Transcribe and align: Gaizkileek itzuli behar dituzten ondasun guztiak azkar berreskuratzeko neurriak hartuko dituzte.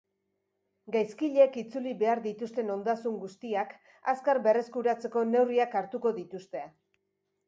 Gaizkileek 0.93 1.57
itzuli 1.61 1.91
behar 1.99 2.21
dituzten 2.23 2.73
ondasun 2.75 3.19
guztiak 3.25 3.75
azkar 4.13 4.39
berreskuratzeko 4.49 5.23
neurriak 5.35 5.77
hartuko 5.83 6.13
dituzte. 6.17 6.63